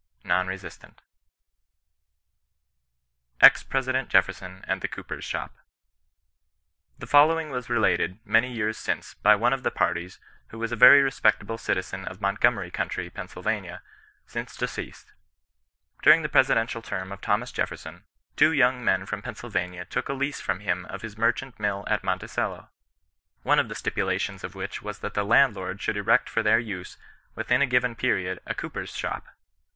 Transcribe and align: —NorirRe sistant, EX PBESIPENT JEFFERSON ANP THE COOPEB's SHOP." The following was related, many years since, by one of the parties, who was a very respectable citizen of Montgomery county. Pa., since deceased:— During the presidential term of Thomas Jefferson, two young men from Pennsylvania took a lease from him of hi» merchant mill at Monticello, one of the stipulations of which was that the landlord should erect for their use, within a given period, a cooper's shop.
—NorirRe 0.25 0.57
sistant, 0.59 0.95
EX 3.39 3.61
PBESIPENT 3.63 4.09
JEFFERSON 4.09 4.65
ANP 4.67 4.81
THE 4.81 4.87
COOPEB's 4.87 5.23
SHOP." 5.23 5.53
The 6.97 7.05
following 7.05 7.51
was 7.51 7.69
related, 7.69 8.17
many 8.25 8.51
years 8.51 8.79
since, 8.79 9.13
by 9.13 9.35
one 9.35 9.53
of 9.53 9.61
the 9.61 9.69
parties, 9.69 10.19
who 10.47 10.57
was 10.57 10.71
a 10.71 10.75
very 10.75 11.03
respectable 11.03 11.59
citizen 11.59 12.05
of 12.05 12.19
Montgomery 12.19 12.71
county. 12.71 13.11
Pa., 13.11 13.27
since 14.25 14.57
deceased:— 14.57 15.13
During 16.01 16.23
the 16.23 16.29
presidential 16.29 16.81
term 16.81 17.11
of 17.11 17.21
Thomas 17.21 17.51
Jefferson, 17.51 18.03
two 18.35 18.51
young 18.53 18.83
men 18.83 19.05
from 19.05 19.21
Pennsylvania 19.21 19.85
took 19.85 20.09
a 20.09 20.13
lease 20.13 20.41
from 20.41 20.61
him 20.61 20.87
of 20.87 21.03
hi» 21.03 21.09
merchant 21.15 21.59
mill 21.59 21.83
at 21.85 22.03
Monticello, 22.03 22.71
one 23.43 23.59
of 23.59 23.69
the 23.69 23.75
stipulations 23.75 24.43
of 24.43 24.55
which 24.55 24.81
was 24.81 24.97
that 25.01 25.13
the 25.13 25.23
landlord 25.23 25.79
should 25.79 25.95
erect 25.95 26.27
for 26.27 26.41
their 26.41 26.57
use, 26.57 26.97
within 27.35 27.61
a 27.61 27.67
given 27.67 27.95
period, 27.95 28.39
a 28.47 28.55
cooper's 28.55 28.95
shop. 28.97 29.27